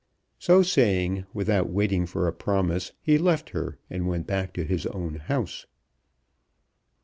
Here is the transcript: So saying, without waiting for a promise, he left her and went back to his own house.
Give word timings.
So 0.39 0.63
saying, 0.63 1.27
without 1.31 1.69
waiting 1.69 2.07
for 2.07 2.27
a 2.27 2.33
promise, 2.33 2.91
he 3.03 3.19
left 3.19 3.51
her 3.51 3.77
and 3.87 4.07
went 4.07 4.25
back 4.25 4.51
to 4.53 4.63
his 4.65 4.87
own 4.87 5.13
house. 5.17 5.67